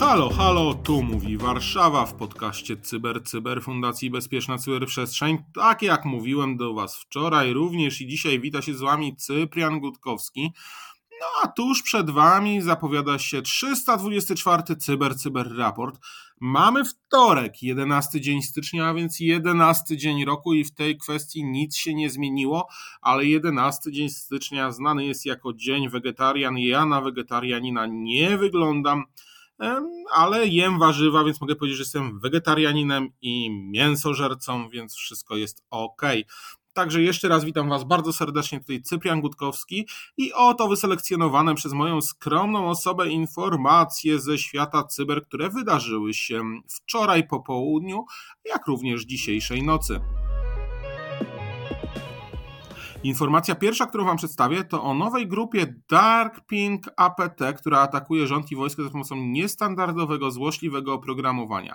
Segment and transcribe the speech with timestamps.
[0.00, 5.38] Halo, halo, tu mówi Warszawa w podcaście Cyber Cyber Fundacji Bezpieczna Cyberprzestrzeń.
[5.54, 10.52] Tak jak mówiłem do Was wczoraj, również i dzisiaj wita się z Wami Cyprian Gutkowski.
[11.20, 16.00] No a tuż przed Wami zapowiada się 324 Cyber Cyber Raport.
[16.40, 21.76] Mamy wtorek, 11 dzień stycznia, a więc 11 dzień roku i w tej kwestii nic
[21.76, 22.68] się nie zmieniło,
[23.00, 26.58] ale 11 dzień stycznia znany jest jako dzień wegetarian.
[26.58, 29.04] Ja na wegetarianina nie wyglądam
[30.14, 36.02] ale jem warzywa, więc mogę powiedzieć, że jestem wegetarianinem i mięsożercą, więc wszystko jest ok.
[36.74, 42.02] Także jeszcze raz witam Was bardzo serdecznie, tutaj Cyprian Gutkowski i oto wyselekcjonowane przez moją
[42.02, 48.04] skromną osobę informacje ze świata cyber, które wydarzyły się wczoraj po południu,
[48.44, 50.00] jak również dzisiejszej nocy.
[53.04, 58.52] Informacja pierwsza, którą Wam przedstawię, to o nowej grupie Dark Pink APT, która atakuje rząd
[58.52, 61.74] i wojsko za pomocą niestandardowego, złośliwego oprogramowania.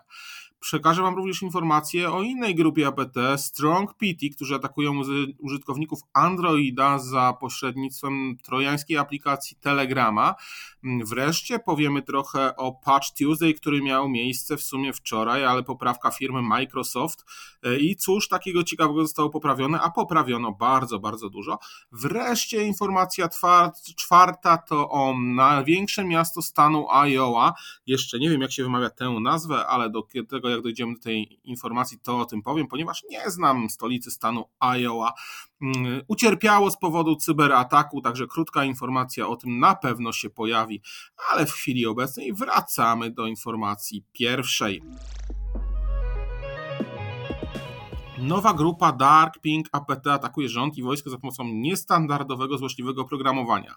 [0.59, 5.01] Przekażę Wam również informacje o innej grupie APT, Strong PT, którzy atakują
[5.39, 10.35] użytkowników Androida za pośrednictwem trojańskiej aplikacji Telegrama.
[10.83, 16.41] Wreszcie powiemy trochę o Patch Tuesday, który miał miejsce w sumie wczoraj, ale poprawka firmy
[16.41, 17.25] Microsoft.
[17.79, 21.59] I cóż takiego ciekawego zostało poprawione, a poprawiono bardzo, bardzo dużo.
[21.91, 23.29] Wreszcie informacja
[23.97, 27.53] czwarta to o największe miasto stanu Iowa.
[27.85, 31.39] Jeszcze nie wiem, jak się wymawia tę nazwę, ale do tego jak dojdziemy do tej
[31.43, 35.13] informacji, to o tym powiem, ponieważ nie znam stolicy stanu Iowa.
[35.61, 40.81] Mm, ucierpiało z powodu cyberataku, także krótka informacja o tym na pewno się pojawi,
[41.31, 44.81] ale w chwili obecnej wracamy do informacji pierwszej.
[48.21, 53.75] Nowa grupa Dark Pink APT atakuje rząd i wojsko za pomocą niestandardowego, złośliwego programowania.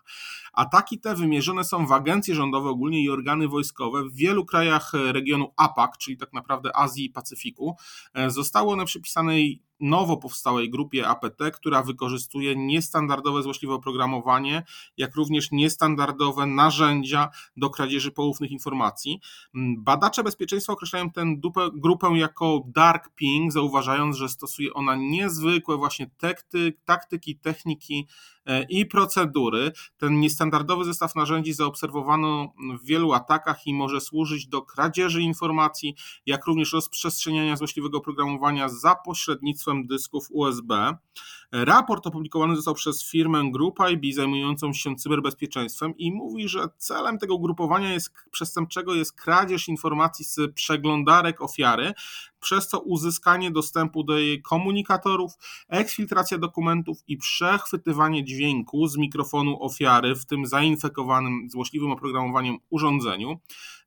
[0.52, 5.52] Ataki te wymierzone są w agencje rządowe ogólnie i organy wojskowe w wielu krajach regionu
[5.56, 7.76] APAC, czyli tak naprawdę Azji i Pacyfiku.
[8.14, 9.34] E, zostały one przypisane
[9.82, 14.62] nowo powstałej grupie APT, która wykorzystuje niestandardowe złośliwe oprogramowanie,
[14.96, 19.20] jak również niestandardowe narzędzia do kradzieży poufnych informacji.
[19.78, 21.24] Badacze bezpieczeństwa określają tę
[21.74, 26.10] grupę jako dark ping, zauważając, że stosuje ona niezwykłe właśnie
[26.84, 28.06] taktyki, techniki
[28.68, 29.72] i procedury.
[29.96, 36.46] Ten niestandardowy zestaw narzędzi zaobserwowano w wielu atakach i może służyć do kradzieży informacji, jak
[36.46, 40.96] również rozprzestrzeniania złośliwego oprogramowania za pośrednictwem dysków USB.
[41.52, 47.34] Raport opublikowany został przez firmę Group IB zajmującą się cyberbezpieczeństwem i mówi, że celem tego
[47.34, 51.92] ugrupowania jest, przestępczego jest kradzież informacji z przeglądarek ofiary,
[52.40, 55.32] przez co uzyskanie dostępu do jej komunikatorów,
[55.68, 63.40] eksfiltracja dokumentów i przechwytywanie dźwięku z mikrofonu ofiary w tym zainfekowanym złośliwym oprogramowaniem urządzeniu.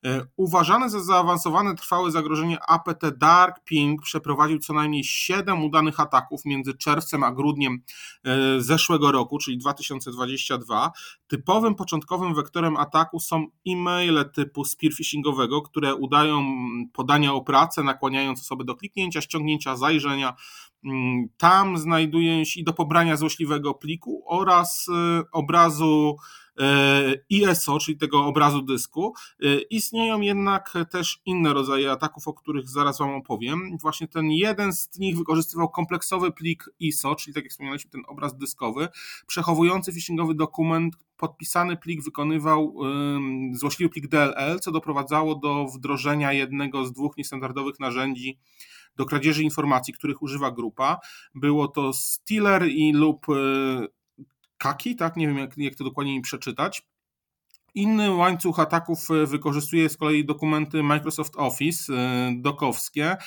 [0.05, 6.45] E, uważane za zaawansowane trwałe zagrożenie APT Dark Ping przeprowadził co najmniej 7 udanych ataków
[6.45, 7.81] między czerwcem a grudniem
[8.23, 10.91] e, zeszłego roku, czyli 2022.
[11.27, 16.45] Typowym początkowym wektorem ataku są e-maile typu spear phishingowego, które udają
[16.93, 20.33] podania o pracę, nakłaniając osoby do kliknięcia, ściągnięcia, zajrzenia.
[20.85, 26.15] Mm, tam znajduje się i do pobrania złośliwego pliku oraz e, obrazu
[27.29, 29.13] ISO, czyli tego obrazu dysku.
[29.43, 33.77] E, istnieją jednak też inne rodzaje ataków, o których zaraz Wam opowiem.
[33.81, 38.37] Właśnie ten jeden z nich wykorzystywał kompleksowy plik ISO, czyli tak jak wspomnieliśmy, ten obraz
[38.37, 38.87] dyskowy,
[39.27, 40.95] przechowujący phishingowy dokument.
[41.17, 42.75] Podpisany plik wykonywał
[43.53, 48.39] złośliwy plik DLL, co doprowadzało do wdrożenia jednego z dwóch niestandardowych narzędzi
[48.95, 50.99] do kradzieży informacji, których używa grupa.
[51.35, 53.33] Było to Stealer i lub e,
[54.57, 55.15] Kaki, tak?
[55.15, 56.83] Nie wiem, jak, jak to dokładnie przeczytać.
[57.75, 63.17] Inny łańcuch ataków e, wykorzystuje z kolei dokumenty Microsoft Office e, dokowskie,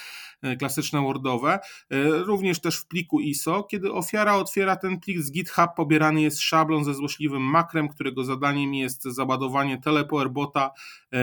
[0.43, 1.59] e, klasyczne Wordowe,
[2.27, 3.63] również też w pliku ISO.
[3.65, 8.75] Kiedy ofiara otwiera ten plik z GitHub, pobierany jest szablon ze złośliwym makrem, którego zadaniem
[8.75, 10.71] jest załadowanie telepowerbota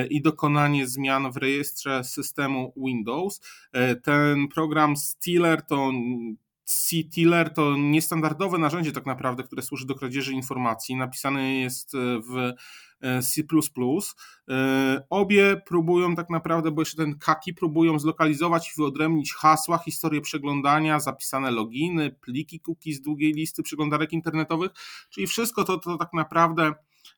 [0.10, 3.42] i dokonanie zmian w rejestrze systemu Windows.
[4.04, 5.92] Ten program Stealer to
[6.66, 10.96] C-Tiller to niestandardowe narzędzie tak naprawdę, które służy do kradzieży informacji.
[10.96, 12.38] Napisane jest e, w
[13.02, 13.44] e, C++.
[14.50, 20.22] E, obie próbują tak naprawdę, bo jeszcze ten kaki próbują zlokalizować i wyodrębnić hasła, historię
[20.22, 24.72] przeglądania, zapisane loginy, pliki cookies z długiej listy przeglądarek internetowych,
[25.10, 26.74] czyli wszystko to, to tak naprawdę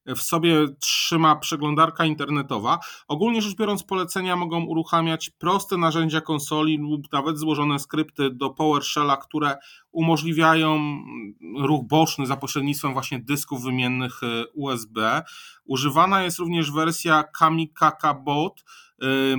[0.06, 2.80] w sobie trzyma przeglądarka internetowa.
[3.08, 9.18] Ogólnie rzecz biorąc, polecenia mogą uruchamiać proste narzędzia konsoli lub nawet złożone skrypty do PowerShella,
[9.18, 9.58] które
[9.92, 10.98] umożliwiają
[11.58, 14.22] ruch boczny za pośrednictwem właśnie dysków wymiennych
[14.54, 15.24] USB.
[15.66, 18.64] Używana jest również wersja Kamikaka Bot,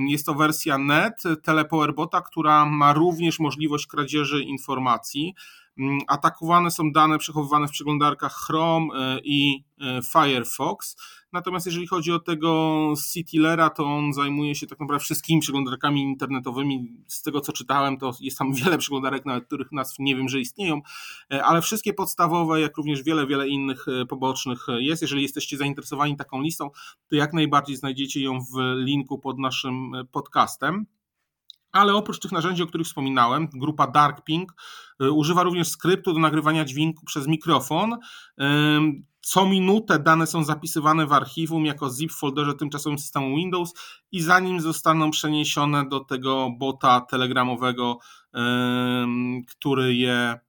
[0.07, 5.35] jest to wersja NET TelePowerbota, która ma również możliwość kradzieży informacji.
[6.07, 10.95] Atakowane są dane przechowywane w przeglądarkach Chrome e, i e, Firefox.
[11.33, 17.03] Natomiast jeżeli chodzi o tego Citylera, to on zajmuje się tak naprawdę wszystkimi przeglądarkami internetowymi.
[17.07, 20.39] Z tego co czytałem, to jest tam wiele przeglądarek, nawet których nazw nie wiem, że
[20.39, 20.81] istnieją,
[21.33, 25.01] e, ale wszystkie podstawowe, jak również wiele, wiele innych pobocznych jest.
[25.01, 26.69] Jeżeli jesteście zainteresowani taką listą,
[27.09, 30.85] to jak najbardziej znajdziecie ją w linku pod naszym podcastem.
[31.71, 34.53] Ale oprócz tych narzędzi, o których wspominałem, grupa Darkping
[35.01, 37.97] y, używa również skryptu do nagrywania dźwięku przez mikrofon.
[39.21, 43.73] Co minutę dane są zapisywane w archiwum jako zip w folderze tymczasowym systemu Windows
[44.11, 47.97] i zanim zostaną przeniesione do tego bota telegramowego,
[49.47, 50.39] który je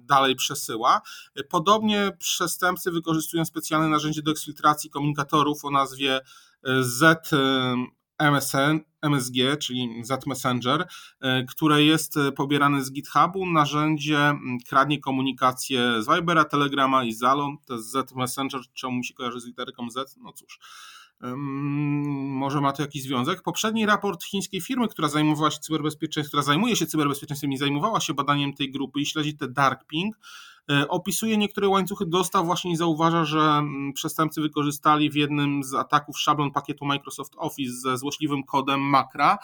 [0.00, 1.00] dalej przesyła.
[1.48, 6.20] Podobnie przestępcy wykorzystują specjalne narzędzie do eksfiltracji komunikatorów o nazwie
[6.80, 7.30] Z
[8.18, 10.88] MSN, MSG, czyli Z Messenger,
[11.20, 13.46] e, które jest e, pobierane z GitHubu.
[13.46, 14.34] Narzędzie
[14.68, 17.56] kradnie komunikację z Vibera, Telegrama i Zalo.
[17.66, 20.16] To jest Z Messenger, czemu się kojarzy z literką Z?
[20.16, 20.58] No cóż.
[21.20, 23.42] Może ma to jakiś związek.
[23.42, 28.14] Poprzedni raport chińskiej firmy, która zajmowała się cyberbezpieczeństwem, która zajmuje się cyberbezpieczeństwem i zajmowała się
[28.14, 30.16] badaniem tej grupy i śledzi te dark ping,
[30.88, 36.20] opisuje niektóre łańcuchy dostaw właśnie i zauważa, że mm, przestępcy wykorzystali w jednym z ataków
[36.20, 39.38] szablon pakietu Microsoft Office ze złośliwym kodem Makra.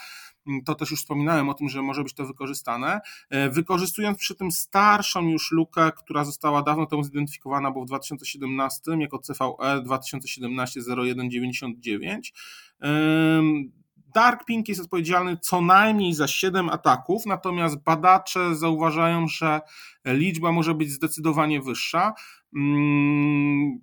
[0.47, 3.01] Mm, to też już wspominałem o tym, że może być to wykorzystane.
[3.31, 8.83] E, wykorzystując przy tym starszą już lukę, która została dawno temu zidentyfikowana, bo w 2017
[8.99, 12.33] jako CVE 2017 0199
[14.15, 19.61] Dark Pink jest odpowiedzialny co najmniej za 7 ataków, natomiast badacze zauważają, że
[20.05, 22.13] liczba może być zdecydowanie wyższa.
[22.57, 23.81] Mm,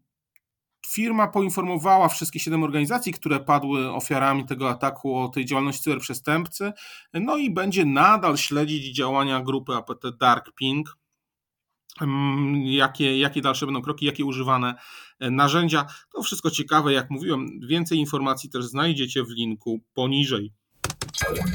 [0.87, 6.73] firma poinformowała wszystkie 7 organizacji, które padły ofiarami tego ataku o tej działalności cyberprzestępcy,
[7.13, 10.98] no i będzie nadal śledzić działania grupy APT Dark Pink
[12.63, 14.75] jakie, jakie dalsze będą kroki, jakie używane
[15.19, 15.85] e, narzędzia.
[16.13, 17.59] To wszystko ciekawe, jak mówiłem.
[17.67, 20.53] Więcej informacji też znajdziecie w linku poniżej.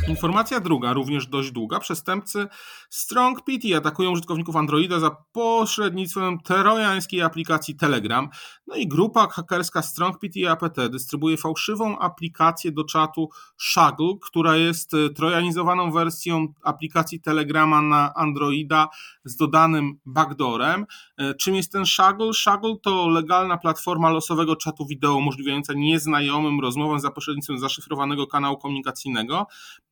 [0.09, 1.81] Informacja druga, również dość długa.
[1.81, 2.47] Przestępcy
[2.91, 8.29] Strong PT atakują użytkowników Androida za pośrednictwem trojańskiej aplikacji Telegram.
[8.67, 13.29] No i grupa hakerska Strong PT APT dystrybuuje fałszywą aplikację do czatu
[13.59, 18.89] Shuggle, która jest e, trojanizowaną wersją aplikacji Telegrama na Androida
[19.25, 20.87] z dodanym backdoorem.
[21.19, 22.33] E, czym jest ten Shuggle?
[22.33, 29.14] Shuggle to legalna platforma losowego czatu wideo umożliwiająca nieznajomym rozmowę za pośrednictwem zaszyfrowanego kanału komunikacyjnego.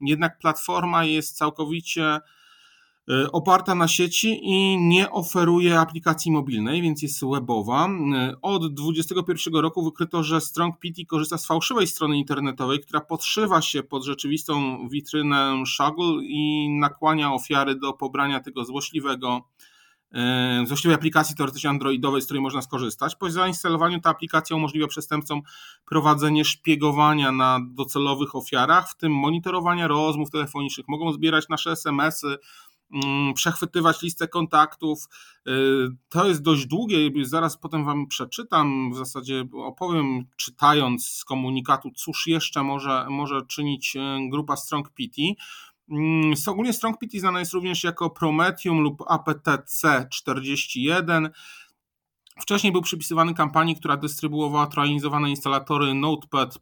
[0.01, 2.21] Jednak platforma jest całkowicie e,
[3.33, 7.89] oparta na sieci i nie oferuje aplikacji mobilnej, więc jest webowa.
[7.89, 13.63] E, od 2021 roku wykryto, że Strong PT korzysta z fałszywej strony internetowej, która podszywa
[13.63, 19.49] się pod rzeczywistą witrynę Shuggle i nakłania ofiary do pobrania tego złośliwego
[20.65, 23.17] złośliwej aplikacji teoretycznie androidowej, z której można skorzystać.
[23.17, 25.43] Po zainstalowaniu ta aplikacja umożliwia przestępcom
[25.87, 30.89] prowadzenie szpiegowania na docelowych ofiarach, w tym monitorowania rozmów telefonicznych.
[30.89, 32.39] Mogą zbierać nasze SMS-y,
[33.05, 35.09] mm, przechwytywać listę kontaktów.
[35.49, 35.53] Y,
[36.09, 42.27] to jest dość długie, zaraz potem Wam przeczytam, w zasadzie opowiem, czytając z komunikatu, cóż
[42.27, 44.01] jeszcze może, może czynić y,
[44.31, 45.23] grupa Strong PT.
[45.93, 51.31] Mm, ogólnie Strong PT znana jest również jako Prometheum lub APTC41.
[52.41, 56.59] Wcześniej był przypisywany kampanii, która dystrybuowała troanizowane instalatory Notepad++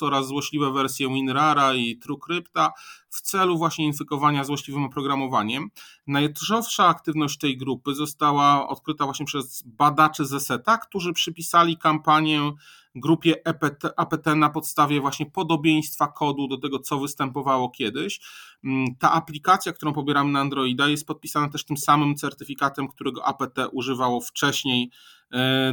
[0.00, 2.72] oraz złośliwe wersje WinRara i TrueCrypta
[3.10, 5.70] w celu właśnie infekowania złośliwym oprogramowaniem.
[6.06, 12.52] Najczęstsza aktywność tej grupy została odkryta właśnie przez badaczy ZSETA, którzy przypisali kampanię
[12.94, 18.20] grupie EPT, APT na podstawie właśnie podobieństwa kodu do tego, co występowało kiedyś.
[18.64, 23.58] Mm, ta aplikacja, którą pobieramy na Androida, jest podpisana też tym samym certyfikatem, którego APT
[23.72, 24.90] używało wcześniej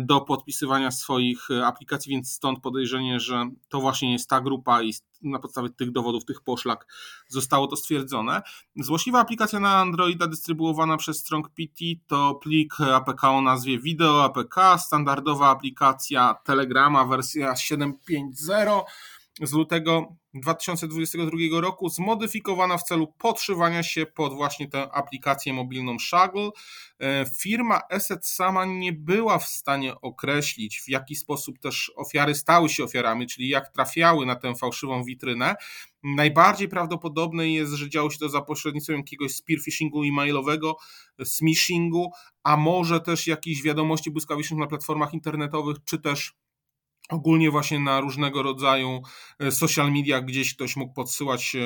[0.01, 4.93] do podpisywania swoich e, aplikacji, więc stąd podejrzenie, że to właśnie jest ta grupa i
[5.21, 6.87] na podstawie tych dowodów, tych poszlak
[7.27, 8.41] zostało to stwierdzone.
[8.75, 14.55] Złośliwa aplikacja na Androida dystrybuowana przez Strong PT to plik APK o nazwie Video APK,
[14.77, 18.81] standardowa aplikacja Telegrama wersja 7.5.0
[19.41, 26.49] z lutego 2022 roku, zmodyfikowana w celu podszywania się pod właśnie tę aplikację mobilną Shaggle.
[26.99, 32.69] E, firma Asset sama nie była w stanie określić, w jaki sposób też ofiary stały
[32.69, 35.55] się ofiarami, czyli jak trafiały na tę fałszywą witrynę.
[36.03, 40.77] Najbardziej prawdopodobne jest, że działo się to za pośrednictwem jakiegoś spearfishingu e-mailowego,
[41.23, 42.11] smishingu,
[42.43, 46.33] a może też jakichś wiadomości błyskawicznych na platformach internetowych, czy też
[47.09, 49.01] ogólnie właśnie na różnego rodzaju
[49.39, 51.59] e, social media gdzieś ktoś mógł podsyłać e,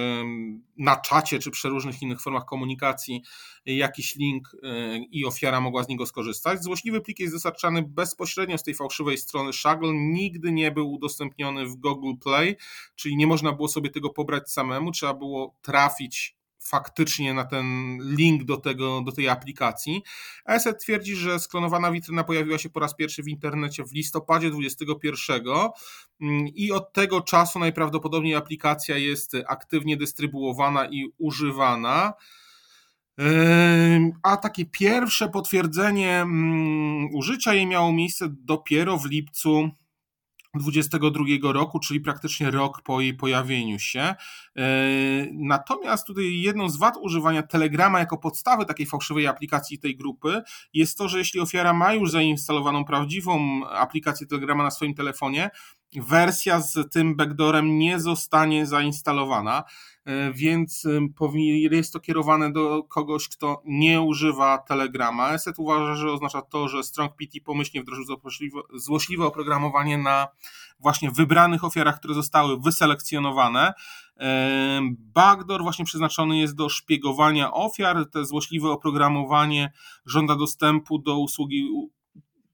[0.77, 3.23] na czacie czy przy różnych innych formach komunikacji
[3.65, 6.63] jakiś link e, i ofiara mogła z niego skorzystać.
[6.63, 11.75] Złośliwy plik jest dostarczany bezpośrednio z tej fałszywej strony Shaggle, nigdy nie był udostępniony w
[11.75, 12.57] Google Play,
[12.95, 18.43] czyli nie można było sobie tego pobrać samemu, trzeba było trafić faktycznie na ten link
[18.43, 20.03] do, tego, do tej aplikacji.
[20.45, 25.41] ESET twierdzi, że sklonowana witryna pojawiła się po raz pierwszy w internecie w listopadzie 2021
[26.21, 32.13] mm, i od tego czasu najprawdopodobniej aplikacja jest aktywnie dystrybuowana i używana.
[34.23, 39.69] A takie pierwsze potwierdzenie mm, użycia jej miało miejsce dopiero w lipcu
[40.53, 44.01] 2022 roku, czyli praktycznie rok po jej pojawieniu się.
[44.01, 44.15] E,
[45.33, 50.41] natomiast tutaj jedną z wad używania Telegrama jako podstawy takiej fałszywej aplikacji tej grupy
[50.73, 55.49] jest to, że jeśli ofiara ma już zainstalowaną prawdziwą aplikację Telegrama na swoim telefonie,
[55.95, 59.63] wersja z tym backdoorem nie zostanie zainstalowana,
[60.33, 60.87] więc
[61.71, 65.33] jest to kierowane do kogoś, kto nie używa Telegrama.
[65.33, 68.05] ESET uważa, że oznacza to, że Strong PT pomyślnie wdrożył
[68.73, 70.27] złośliwe oprogramowanie na
[70.79, 73.73] właśnie wybranych ofiarach, które zostały wyselekcjonowane.
[74.91, 78.09] Backdoor właśnie przeznaczony jest do szpiegowania ofiar.
[78.09, 79.71] Te złośliwe oprogramowanie
[80.05, 81.69] żąda dostępu do usługi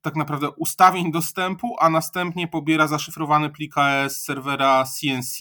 [0.02, 5.40] tak naprawdę ustawień dostępu, a następnie pobiera zaszyfrowany plik AES serwera CNC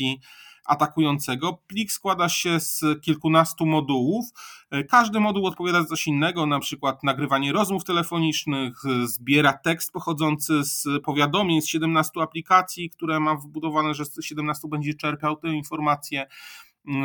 [0.69, 1.59] atakującego.
[1.67, 4.27] Plik składa się z kilkunastu modułów.
[4.89, 10.85] Każdy moduł odpowiada za coś innego, na przykład nagrywanie rozmów telefonicznych, zbiera tekst pochodzący z
[11.05, 16.27] powiadomień z 17 aplikacji, które ma wbudowane, że z 17 będzie czerpał te informacje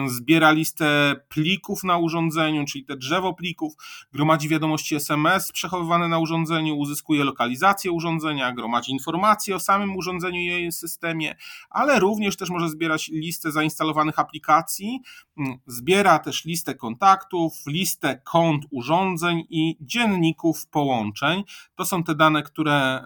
[0.07, 3.73] zbiera listę plików na urządzeniu, czyli te drzewo plików,
[4.13, 10.45] gromadzi wiadomości SMS przechowywane na urządzeniu, uzyskuje lokalizację urządzenia, gromadzi informacje o samym urządzeniu i
[10.45, 11.35] jej systemie,
[11.69, 14.99] ale również też może zbierać listę zainstalowanych aplikacji,
[15.37, 21.43] mm, zbiera też listę kontaktów, listę kont urządzeń i dzienników połączeń.
[21.75, 23.03] To są te dane, które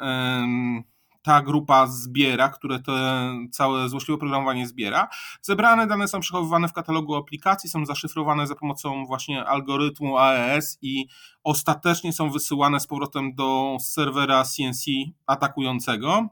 [1.27, 2.93] ta grupa zbiera, które to
[3.51, 5.07] całe złośliwe oprogramowanie zbiera.
[5.41, 11.07] Zebrane dane są przechowywane w katalogu aplikacji, są zaszyfrowane za pomocą właśnie algorytmu AES i
[11.43, 14.85] ostatecznie są wysyłane z powrotem do serwera CNC
[15.25, 16.29] atakującego.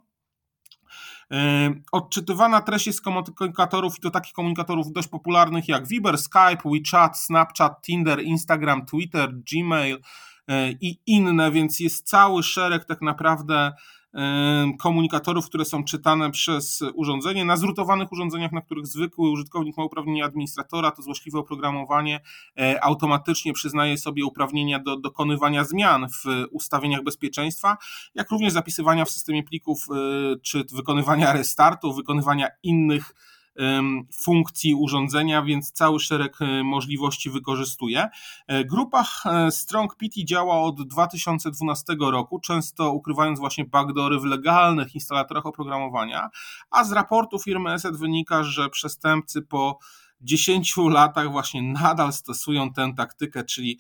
[1.32, 6.62] E, odczytywana treść jest z komunikatorów i to takich komunikatorów dość popularnych jak Viber, Skype,
[6.66, 10.00] WeChat, Snapchat, Tinder, Instagram, Twitter, Gmail
[10.48, 13.74] e, i inne, więc jest cały szereg tak naprawdę
[14.80, 17.46] komunikatorów, które są czytane przez urządzenie.
[17.46, 22.20] Na zrutowanych urządzeniach, na których zwykły użytkownik ma uprawnienia administratora, to złośliwe oprogramowanie
[22.60, 27.78] e, automatycznie przyznaje sobie uprawnienia do dokonywania zmian w ustawieniach bezpieczeństwa,
[28.16, 33.14] jak również zapisywania w systemie plików, e, czy wykonywania restartu, wykonywania innych
[34.14, 38.08] funkcji urządzenia, więc cały szereg e, możliwości wykorzystuje.
[38.48, 44.96] E, grupa e, Strong PT działa od 2012 roku, często ukrywając właśnie backdoory w legalnych
[44.96, 46.30] instalatorach oprogramowania,
[46.70, 49.80] a z raportu firmy ESET wynika, że przestępcy po
[50.22, 53.80] 10 latach właśnie nadal stosują tę taktykę, czyli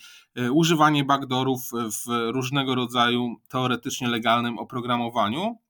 [0.51, 5.64] używanie backdoorów w różnego rodzaju teoretycznie legalnym oprogramowaniu.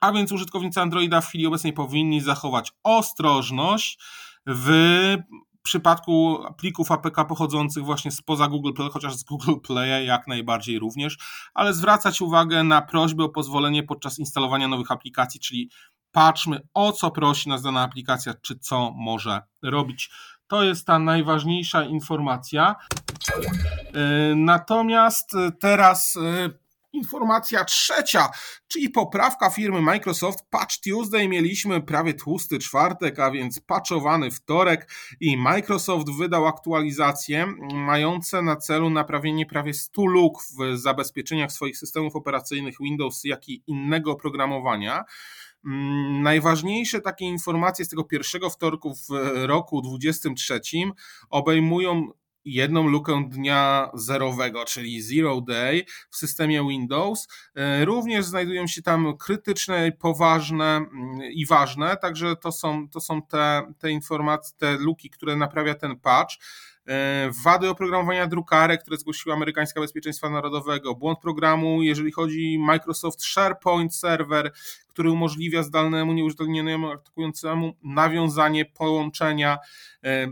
[0.00, 3.98] A więc użytkownicy Androida w chwili obecnej powinni zachować ostrożność
[4.46, 5.16] w
[5.62, 11.18] przypadku plików APK pochodzących właśnie spoza Google Play, chociaż z Google Play jak najbardziej również,
[11.54, 15.70] ale zwracać uwagę na prośby o pozwolenie podczas instalowania nowych aplikacji, czyli
[16.12, 20.10] patrzmy o co prosi nas dana aplikacja, czy co może robić.
[20.46, 22.76] To jest ta najważniejsza informacja.
[23.94, 26.50] E, natomiast teraz e,
[26.92, 28.28] Informacja trzecia,
[28.68, 30.38] czyli poprawka firmy Microsoft.
[30.50, 34.90] Patch Tuesday mieliśmy prawie tłusty czwartek, a więc patchowany wtorek
[35.20, 42.16] i Microsoft wydał aktualizacje mające na celu naprawienie prawie 100 luk w zabezpieczeniach swoich systemów
[42.16, 45.04] operacyjnych Windows, jak i innego oprogramowania.
[45.64, 49.08] Mm, najważniejsze takie informacje z tego pierwszego wtorku w
[49.46, 50.60] roku 2023
[51.30, 52.08] obejmują
[52.44, 57.28] jedną lukę dnia zerowego, czyli zero day w systemie Windows.
[57.54, 60.88] E, również znajdują się tam krytyczne, poważne mm,
[61.32, 66.00] i ważne, także to są, to są te, te informacje, te luki, które naprawia ten
[66.00, 66.34] patch.
[66.88, 73.94] E, wady oprogramowania drukarek, które zgłosiła Amerykańska Bezpieczeństwa Narodowego, błąd programu, jeżeli chodzi Microsoft SharePoint
[73.94, 74.52] Server,
[74.88, 79.58] który umożliwia zdalnemu, nieużytecznionemu atakującemu nawiązanie połączenia
[80.04, 80.28] e,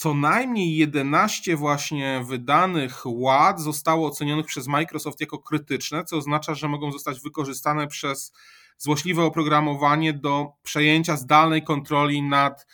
[0.00, 6.68] co najmniej 11 właśnie wydanych ład zostało ocenionych przez Microsoft jako krytyczne, co oznacza, że
[6.68, 8.32] mogą zostać wykorzystane przez
[8.78, 12.66] złośliwe oprogramowanie do przejęcia zdalnej kontroli nad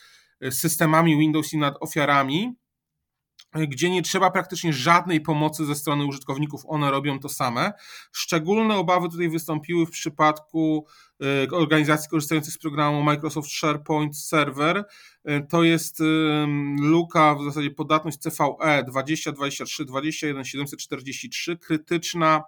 [0.51, 2.55] systemami Windows i nad ofiarami
[3.67, 7.73] gdzie nie trzeba praktycznie żadnej pomocy ze strony użytkowników, one robią to same.
[8.11, 10.85] Szczególne obawy tutaj wystąpiły w przypadku
[11.21, 14.85] e, organizacji korzystających z programu Microsoft SharePoint Server.
[15.25, 16.03] E, to jest
[16.81, 22.43] luka, w zasadzie podatność CVE 2023 21743, krytyczna,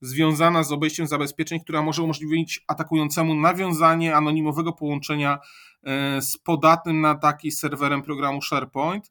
[0.00, 5.38] związana z obejściem zabezpieczeń, która może umożliwić atakującemu nawiązanie anonimowego połączenia
[5.82, 9.10] e, z podatnym na taki serwerem programu SharePoint.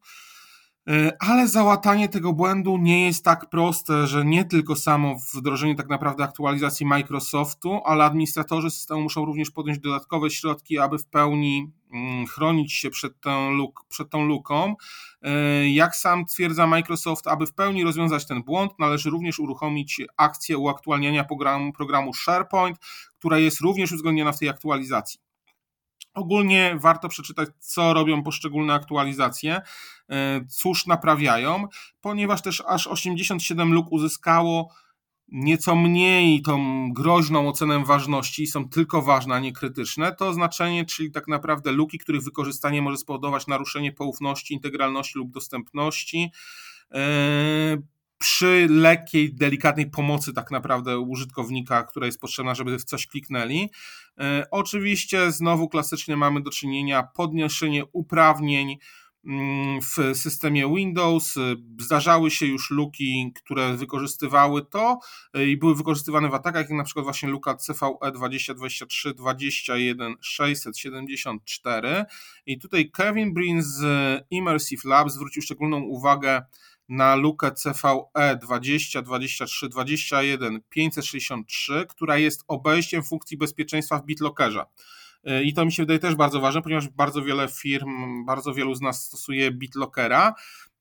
[0.90, 5.90] E, ale załatanie tego błędu nie jest tak proste, że nie tylko samo wdrożenie tak
[5.90, 12.28] naprawdę aktualizacji Microsoftu, ale administratorzy systemu muszą również podjąć dodatkowe środki, aby w pełni mm,
[12.28, 14.76] chronić się przed tą, luk, przed tą luką.
[15.22, 20.58] E, jak sam twierdza Microsoft, aby w pełni rozwiązać ten błąd, należy również uruchomić akcję
[20.58, 22.78] uaktualniania programu, programu SharePoint,
[23.20, 25.20] która jest również uwzględniona w tej aktualizacji.
[26.14, 29.62] Ogólnie warto przeczytać, co robią poszczególne aktualizacje,
[30.10, 31.68] e, cóż naprawiają,
[32.02, 34.70] ponieważ też aż 87 luk uzyskało
[35.28, 41.12] nieco mniej tą groźną ocenę ważności, są tylko ważne, a nie krytyczne, to oznaczenie, czyli
[41.12, 46.32] tak naprawdę luki, których wykorzystanie może spowodować naruszenie poufności, integralności lub dostępności,
[46.92, 47.78] e,
[48.24, 53.70] przy lekkiej, delikatnej pomocy tak naprawdę użytkownika, która jest potrzebna, żeby w coś kliknęli.
[54.20, 58.78] E, oczywiście znowu klasycznie mamy do czynienia podniesienie uprawnień
[59.82, 61.36] w systemie Windows.
[61.80, 65.00] Zdarzały się już luki, które wykorzystywały to
[65.34, 72.06] e, i były wykorzystywane w atakach, jak na przykład właśnie luka CVE 2023 21 674.
[72.46, 73.82] I tutaj Kevin Brin z
[74.30, 76.42] Immersive Labs zwrócił szczególną uwagę
[76.90, 84.66] na lukę CVE 20 23 21 563, która jest obejściem funkcji bezpieczeństwa w BitLockerze.
[85.44, 88.82] I to mi się wydaje też bardzo ważne, ponieważ bardzo wiele firm, bardzo wielu z
[88.82, 90.34] nas stosuje BitLockera,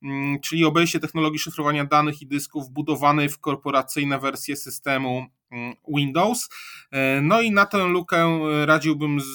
[0.03, 6.49] mm, czyli obejście technologii szyfrowania danych i dysków budowanej w korporacyjne wersje systemu mm, Windows.
[6.91, 9.27] E, no i na tę lukę radziłbym z,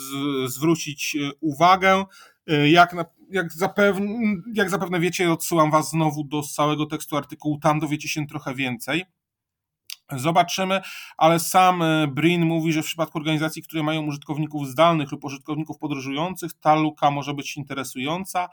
[0.53, 2.05] zwrócić uwagę.
[2.47, 7.59] E, jak, na, jak, zapewne, jak zapewne wiecie, odsyłam Was znowu do całego tekstu artykułu,
[7.59, 9.05] tam dowiecie się trochę więcej.
[10.11, 10.81] Zobaczymy,
[11.17, 15.77] ale sam e, Brin mówi, że w przypadku organizacji, które mają użytkowników zdalnych lub użytkowników
[15.77, 18.49] podróżujących, ta luka może być interesująca.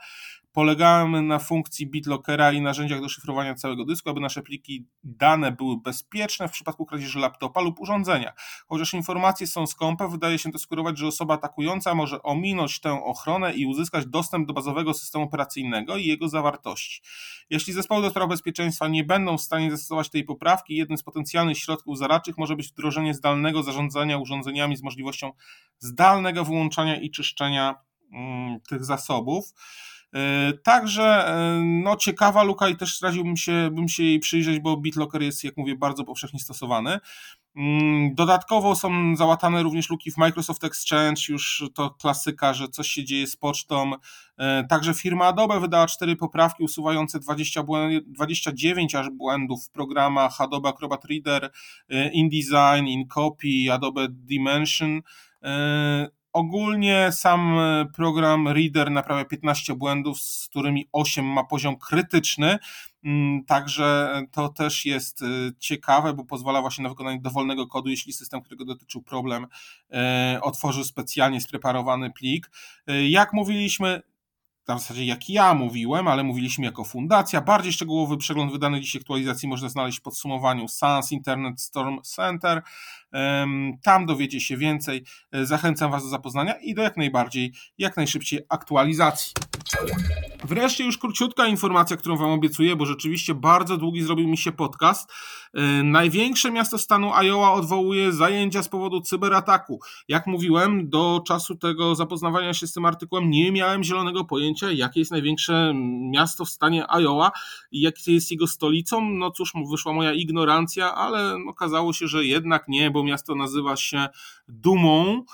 [0.55, 5.77] Polegałem na funkcji BitLockera i narzędziach do szyfrowania całego dysku, aby nasze pliki dane były
[5.81, 8.33] bezpieczne w przypadku kradzieży laptopa lub urządzenia.
[8.67, 13.53] Chociaż informacje są skąpe, wydaje się to sugerować, że osoba atakująca może ominąć tę ochronę
[13.53, 17.01] i uzyskać dostęp do bazowego systemu operacyjnego i jego zawartości.
[17.49, 21.57] Jeśli zespoły do spraw bezpieczeństwa nie będą w stanie zastosować tej poprawki, jednym z potencjalnych
[21.57, 25.31] środków zaradczych może być wdrożenie zdalnego zarządzania urządzeniami z możliwością
[25.79, 27.75] zdalnego wyłączania i czyszczenia
[28.11, 29.53] mm, tych zasobów.
[30.15, 34.77] E, także e, no, ciekawa luka i też radziłbym się, bym się jej przyjrzeć, bo
[34.77, 36.99] BitLocker jest, jak mówię, bardzo powszechnie stosowany.
[37.55, 43.03] Mm, dodatkowo są załatane również luki w Microsoft Exchange, już to klasyka, że coś się
[43.03, 43.91] dzieje z pocztą.
[44.37, 47.63] E, także firma Adobe wydała cztery poprawki usuwające 20
[48.07, 51.51] 29 aż błędów w programach Adobe Acrobat Reader,
[52.13, 55.01] InDesign, InCopy, Adobe Dimension.
[56.35, 62.57] Ogólnie sam e, program Reader naprawia 15 błędów, z którymi 8 ma poziom krytyczny,
[63.03, 65.25] mm, także to też jest e,
[65.59, 69.47] ciekawe, bo pozwala właśnie na wykonanie dowolnego kodu, jeśli system, którego dotyczył problem,
[69.91, 72.51] e, otworzył specjalnie spreparowany plik.
[73.07, 74.01] Jak mówiliśmy,
[74.73, 77.41] w zasadzie jak ja mówiłem, ale mówiliśmy jako fundacja.
[77.41, 82.61] Bardziej szczegółowy przegląd wydanych dziś aktualizacji można znaleźć w podsumowaniu SANS Internet Storm Center.
[83.83, 85.03] Tam dowiecie się więcej.
[85.31, 89.33] E, zachęcam Was do zapoznania i do jak najbardziej, jak najszybciej aktualizacji.
[90.43, 95.11] Wreszcie już króciutka informacja, którą Wam obiecuję, bo rzeczywiście bardzo długi zrobił mi się podcast.
[95.55, 99.79] E, największe miasto stanu Iowa odwołuje zajęcia z powodu cyberataku.
[100.07, 104.99] Jak mówiłem, do czasu tego zapoznawania się z tym artykułem nie miałem zielonego pojęcia, jakie
[104.99, 105.73] jest największe
[106.11, 107.31] miasto w stanie Iowa
[107.71, 109.01] i jakie jest jego stolicą.
[109.01, 114.07] No cóż, wyszła moja ignorancja, ale okazało się, że jednak nie, bo miasto nazywa się
[114.47, 115.25] Yy,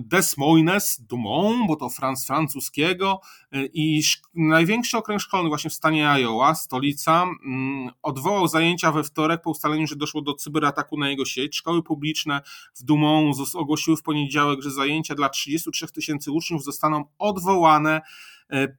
[0.00, 3.20] Des Moines, Dumont, bo to franc francuskiego
[3.52, 4.02] yy, i
[4.34, 9.86] największy okręg szkolny właśnie w stanie Iowa, stolica, yy, odwołał zajęcia we wtorek po ustaleniu,
[9.86, 11.56] że doszło do cyberataku na jego sieć.
[11.56, 12.40] Szkoły publiczne
[12.74, 18.00] w Dumont ogłosiły w poniedziałek, że zajęcia dla 33 tysięcy uczniów zostaną odwołane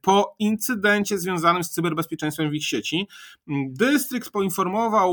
[0.02, 3.08] po incydencie związanym z cyberbezpieczeństwem w ich sieci.
[3.68, 5.12] Dystrykt poinformował,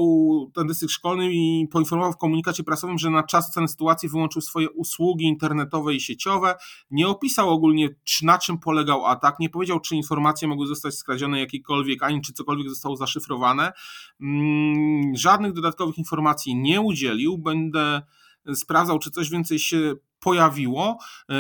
[0.56, 4.70] ten dystrykt szkolny i poinformował w komunikacie prasowym, że na czas oceny sytuacji wyłączył swoje
[4.70, 6.56] usługi internetowe i sieciowe.
[6.92, 7.90] Nie opisał ogólnie,
[8.24, 12.70] na czym polegał atak, nie powiedział, czy informacje mogły zostać skradzione jakiekolwiek, ani czy cokolwiek
[12.70, 13.72] zostało zaszyfrowane.
[14.22, 17.38] Mm, żadnych dodatkowych informacji nie udzielił.
[17.38, 18.02] Będę
[18.54, 20.98] sprawdzał, czy coś więcej się pojawiło.
[21.30, 21.36] E,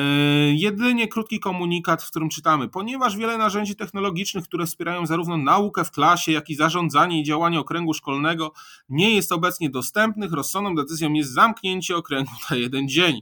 [0.53, 5.91] jedynie krótki komunikat, w którym czytamy, ponieważ wiele narzędzi technologicznych, które wspierają zarówno naukę w
[5.91, 8.53] klasie, jak i zarządzanie i działanie okręgu szkolnego,
[8.89, 13.21] nie jest obecnie dostępnych, rozsądną decyzją jest zamknięcie okręgu na jeden dzień.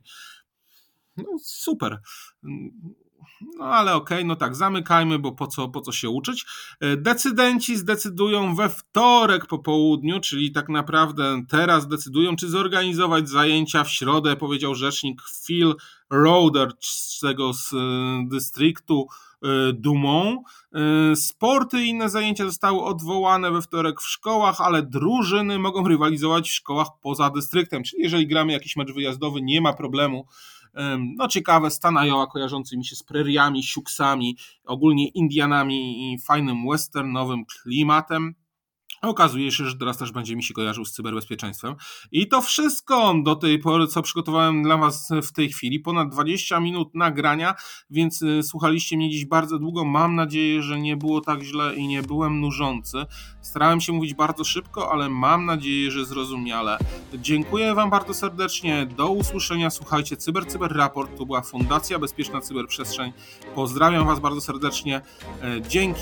[1.17, 2.01] No super.
[3.41, 6.45] No ale okej, okay, no tak, zamykajmy, bo po co, po co się uczyć.
[6.79, 13.83] E, decydenci zdecydują we wtorek po południu, czyli tak naprawdę teraz decydują, czy zorganizować zajęcia
[13.83, 15.75] w środę, powiedział rzecznik Phil
[16.09, 17.77] Roder z tego z e,
[18.27, 19.07] dystryktu
[19.43, 20.41] e, Dumont.
[21.15, 26.53] Sporty i inne zajęcia zostały odwołane we wtorek w szkołach, ale drużyny mogą rywalizować w
[26.53, 30.27] szkołach poza dystryktem, czyli jeżeli gramy jakiś mecz wyjazdowy, nie ma problemu
[31.17, 37.45] no ciekawe, stan Iowa kojarzący mi się z preriami, siuksami, ogólnie Indianami i fajnym westernowym
[37.45, 38.35] klimatem.
[39.01, 41.75] Okazuje się, że teraz też będzie mi się kojarzył z cyberbezpieczeństwem.
[42.11, 45.79] I to wszystko do tej pory, co przygotowałem dla Was w tej chwili.
[45.79, 47.55] Ponad 20 minut nagrania,
[47.89, 49.85] więc y, słuchaliście mnie dziś bardzo długo.
[49.85, 53.05] Mam nadzieję, że nie było tak źle i nie byłem nużący.
[53.41, 56.77] Starałem się mówić bardzo szybko, ale mam nadzieję, że zrozumiale.
[57.13, 58.85] Dziękuję Wam bardzo serdecznie.
[58.85, 59.69] Do usłyszenia.
[59.69, 63.13] Słuchajcie, Cyber Cyber Raport to była Fundacja Bezpieczna Cyberprzestrzeń.
[63.55, 65.01] Pozdrawiam Was bardzo serdecznie.
[65.41, 66.01] E, dzięki.